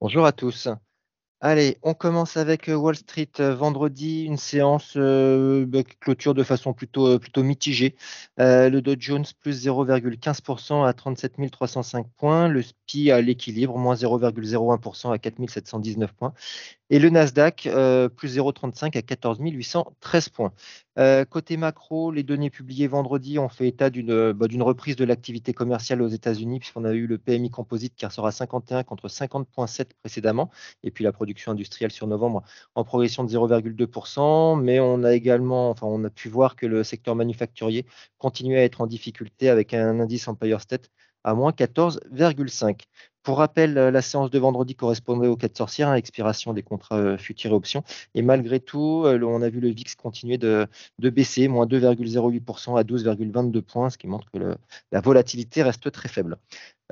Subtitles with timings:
[0.00, 0.66] Bonjour à tous.
[1.42, 6.42] Allez, on commence avec euh, Wall Street euh, vendredi, une séance euh, bah, clôture de
[6.42, 7.96] façon plutôt, plutôt mitigée.
[8.38, 15.12] le Dow Jones plus 0,15% à 37 305 points, le SPI à l'équilibre, moins 0,01%
[15.12, 16.32] à 4 719 points,
[16.90, 20.52] et le Nasdaq, euh, plus 0,35 à 14 813 points.
[20.98, 25.54] Euh, côté macro, les données publiées vendredi ont fait état d'une bah, reprise de l'activité
[25.54, 29.90] commerciale aux États-Unis, puisqu'on a eu le PMI composite qui ressort à 51 contre 50,7
[30.02, 30.50] précédemment,
[30.82, 32.42] et puis la production industrielle sur novembre
[32.74, 34.60] en progression de 0,2%.
[34.60, 37.86] Mais on a également, enfin, on a pu voir que le secteur manufacturier
[38.18, 40.90] continuait à être en difficulté avec un indice Empire State
[41.24, 42.82] à moins 14,5.
[43.22, 46.62] Pour rappel, euh, la séance de vendredi correspondait aux 4 sorcières, à hein, expiration des
[46.62, 47.84] contrats euh, futurs et options.
[48.14, 50.66] Et malgré tout, euh, on a vu le VIX continuer de,
[50.98, 54.38] baisser, moins 2,08% à 12,22 points, ce qui montre que
[54.90, 56.38] la volatilité reste très faible.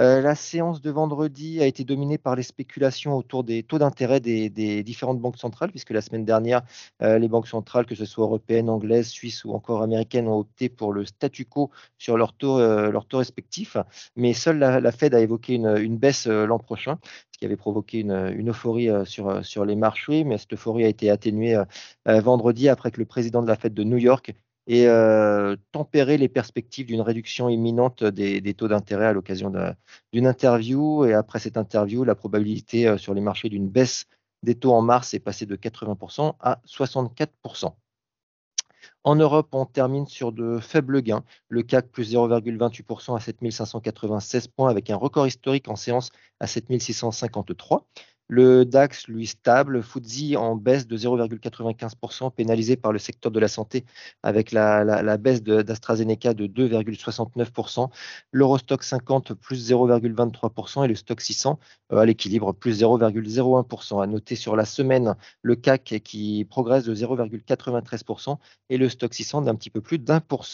[0.00, 4.20] Euh, la séance de vendredi a été dominée par les spéculations autour des taux d'intérêt
[4.20, 6.62] des, différentes banques centrales, puisque la semaine dernière,
[7.02, 10.68] euh, les banques centrales, que ce soit européennes, anglaises, suisses ou encore américaines, ont opté
[10.68, 13.76] pour le statu quo sur leurs taux, euh, respectifs.
[14.16, 16.98] Mais seule la, Fed a évoqué une, baisse l'an prochain,
[17.32, 20.24] ce qui avait provoqué une, euphorie sur, sur les marchés.
[20.24, 21.60] Mais cette euphorie a été atténuée
[22.06, 24.34] vendredi après que le président de la Fed de New York
[24.68, 29.50] et euh, tempérer les perspectives d'une réduction imminente des, taux d'intérêt à l'occasion
[30.12, 31.06] d'une interview.
[31.06, 34.04] Et après cette interview, la probabilité euh, sur les marchés d'une baisse
[34.42, 37.72] des taux en mars est passée de 80% à 64%.
[39.04, 41.24] En Europe, on termine sur de faibles gains.
[41.48, 47.86] Le CAC plus 0,28% à 7596 points avec un record historique en séance à 7653.
[48.28, 49.82] Le DAX, lui, stable.
[49.82, 53.84] FTSE en baisse de 0,95%, pénalisé par le secteur de la santé
[54.22, 57.90] avec la, baisse d'AstraZeneca de, 2,69%.
[58.32, 61.58] L'Eurostock 50 plus 0,23% et le Stock 600
[61.92, 64.02] euh, à l'équilibre plus 0,01%.
[64.02, 68.36] À noter sur la semaine, le CAC qui progresse de 0,93%
[68.70, 70.44] et le Stock 600 d'un petit peu plus d'un pour.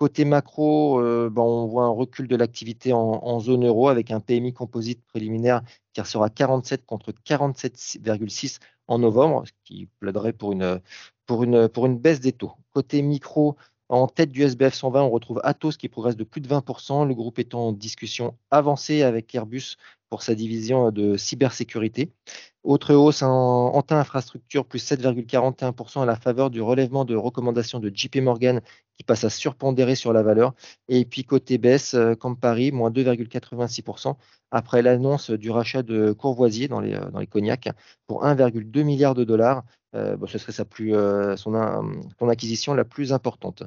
[0.00, 4.18] Côté macro, euh, ben, on voit un recul de l'activité en, zone euro avec un
[4.20, 5.60] PMI composite préliminaire
[5.92, 10.80] qui sera 47 contre 47,6 en novembre, ce qui plaiderait pour une,
[11.26, 12.52] pour, une, baisse des taux.
[12.72, 13.56] Côté micro,
[13.90, 17.14] en tête du SBF 120, on retrouve Atos qui progresse de plus de 20%, le
[17.14, 19.76] groupe étant en discussion avancée avec Airbus
[20.08, 22.10] pour sa division de cybersécurité.
[22.62, 27.90] Autre hausse en Antin Infrastructure, plus 7,41% à la faveur du relèvement de recommandations de
[27.92, 28.60] JP Morgan
[28.98, 30.52] qui passe à surpondérer sur la valeur.
[30.88, 34.14] Et puis côté baisse, euh, comme Paris, moins 2,86%
[34.50, 37.70] après l'annonce du rachat de Courvoisier dans les, euh, dans cognacs
[38.06, 39.64] pour 1,2 milliard de dollars.
[39.94, 40.94] Euh, ce serait sa plus,
[41.36, 41.54] son,
[42.28, 43.62] acquisition la plus importante.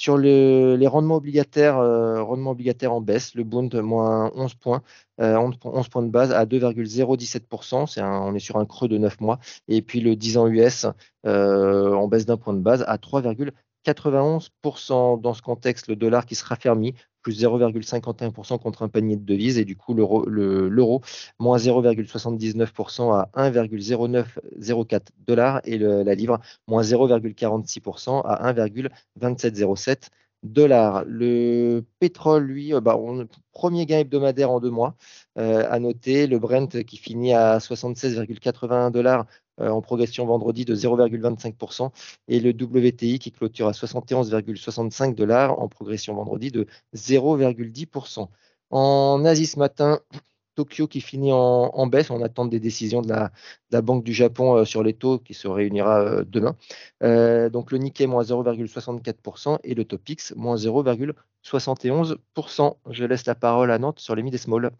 [0.00, 4.82] Sur les rendements obligataires, rendements obligataires en baisse, le Bund moins 11 points,
[5.18, 5.58] 11,
[5.90, 8.00] points de base à 2,017%.
[8.00, 9.40] on est sur un creux de 9 mois.
[9.68, 10.86] Et puis le 10 ans US
[11.26, 13.50] en baisse d'un point de base à 3,0%.
[13.86, 19.24] 91% dans ce contexte, le dollar qui se raffermit, plus 0,51% contre un panier de
[19.24, 21.02] devises, et du coup l'euro,
[21.38, 30.08] moins 0,79% à 1,0904 dollars, et la livre, moins 0,46% à 1,2707
[30.42, 31.04] dollars.
[31.06, 32.98] Le pétrole, lui, euh, bah,
[33.52, 34.96] premier gain hebdomadaire en deux mois.
[35.38, 39.26] Euh, à noter, le Brent qui finit à 76,81 dollars
[39.60, 41.90] en progression vendredi de 0,25%
[42.28, 48.28] et le WTI qui clôture à 71,65 dollars en progression vendredi de 0,10%.
[48.70, 50.00] En Asie ce matin,
[50.54, 52.10] Tokyo qui finit en, baisse.
[52.10, 53.32] On attend des décisions de la,
[53.82, 56.56] Banque du Japon euh, sur les taux qui se réunira euh, demain.
[57.50, 62.76] donc le Nikkei moins 0,64% et le Topix moins 0,71%.
[62.90, 64.70] Je laisse la parole à Nantes sur les mid et small.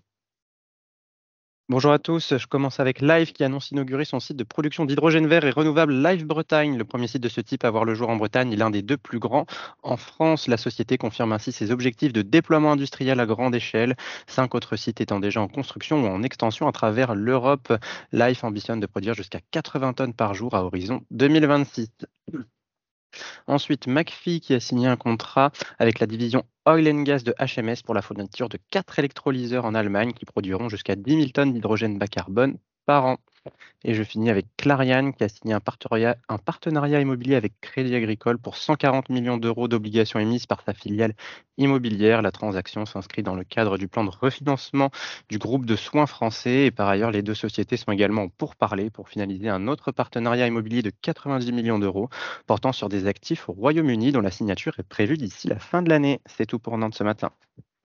[1.70, 5.28] Bonjour à tous, je commence avec Live qui annonce inaugurer son site de production d'hydrogène
[5.28, 8.08] vert et renouvelable Live Bretagne, le premier site de ce type à voir le jour
[8.08, 9.46] en Bretagne et l'un des deux plus grands
[9.84, 10.48] en France.
[10.48, 13.94] La société confirme ainsi ses objectifs de déploiement industriel à grande échelle,
[14.26, 17.72] cinq autres sites étant déjà en construction ou en extension à travers l'Europe.
[18.10, 21.88] Live ambitionne de produire jusqu'à 80 tonnes par jour à horizon 2026.
[23.46, 27.82] Ensuite, McPhee qui a signé un contrat avec la division Oil and Gas de HMS
[27.84, 31.98] pour la fourniture de quatre électrolyseurs en Allemagne qui produiront jusqu'à 10 000 tonnes d'hydrogène
[31.98, 33.18] bas carbone par an.
[33.84, 38.56] Et je finis avec Clariane qui a signé un partenariat, immobilier avec Crédit Agricole pour
[38.56, 41.14] 140 millions d'euros d'obligations émises par sa filiale
[41.56, 42.20] immobilière.
[42.20, 44.90] La transaction s'inscrit dans le cadre du plan de refinancement
[45.30, 46.66] du groupe de soins français.
[46.66, 50.46] Et par ailleurs, les deux sociétés sont également pour parler pour finaliser un autre partenariat
[50.46, 52.10] immobilier de 90 millions d'euros
[52.46, 55.88] portant sur des actifs au Royaume-Uni dont la signature est prévue d'ici la fin de
[55.88, 56.20] l'année.
[56.26, 57.30] C'est tout pour Nantes ce matin.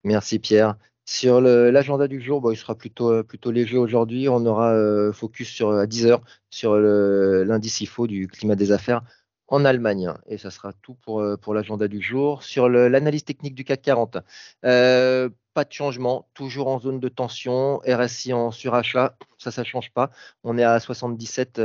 [0.04, 0.76] Merci Pierre.
[1.14, 4.30] Sur l'agenda du jour, il sera plutôt, plutôt léger aujourd'hui.
[4.30, 4.74] On aura
[5.12, 9.02] focus sur, à 10h sur l'indice IFO du climat des affaires
[9.50, 10.14] en Allemagne.
[10.28, 12.44] Et ça sera tout pour, l'agenda du jour.
[12.44, 14.20] Sur l'analyse technique du CAC 40,
[14.62, 20.12] pas de changement, toujours en zone de tension, RSI en surachat, ça, ne change pas.
[20.46, 21.62] On est à 77,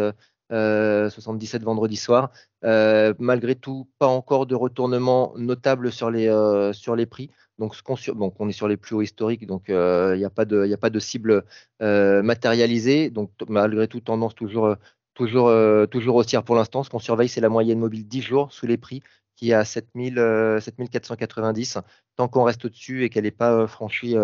[0.50, 2.32] 77 vendredi soir.
[2.64, 7.31] malgré tout, pas encore de retournement notable sur les prix.
[7.58, 10.44] Donc, ce donc, on est sur les plus hauts historiques, donc il n'y a, pas
[10.44, 11.44] de, cible
[11.81, 13.11] matérialisée.
[13.11, 14.76] Donc, malgré tout, tendance toujours,
[15.14, 16.82] toujours, haussière pour l'instant.
[16.82, 19.03] Ce qu'on surveille, c'est la moyenne mobile 10 jours sous les prix
[19.37, 21.79] qui est à 7490.
[22.17, 24.17] Tant qu'on reste au-dessus et qu'elle n'est pas franchie,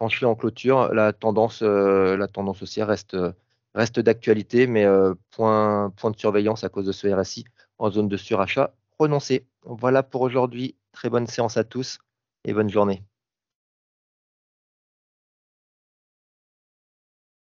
[0.00, 4.86] en clôture, la tendance, haussière reste, d'actualité, mais
[5.30, 7.44] point, point de surveillance à cause de ce RSI
[7.78, 9.46] en zone de surachat prononcé.
[9.62, 10.74] Voilà pour aujourd'hui.
[10.92, 12.00] Très bonne séance à tous
[12.44, 13.07] et bonne journée.